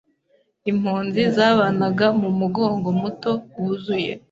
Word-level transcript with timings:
Impunzi 0.71 1.21
zabanaga 1.35 2.05
mumugongo 2.21 2.87
muto, 3.01 3.31
wuzuye 3.59 4.11